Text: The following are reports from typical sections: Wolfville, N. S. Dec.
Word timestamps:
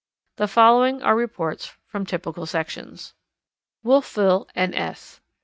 The 0.37 0.47
following 0.47 1.03
are 1.03 1.15
reports 1.15 1.73
from 1.85 2.07
typical 2.07 2.47
sections: 2.47 3.13
Wolfville, 3.83 4.47
N. 4.55 4.73
S. 4.73 5.19
Dec. 5.21 5.25